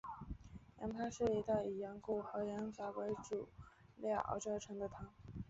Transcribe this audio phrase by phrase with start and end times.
[0.79, 3.47] 羊汤是一道以羊骨和羊杂为主
[3.97, 5.13] 料熬制而成的汤。